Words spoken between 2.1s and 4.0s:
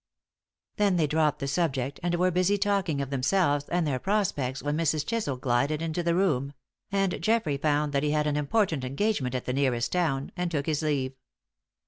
were busy talking of themselves and their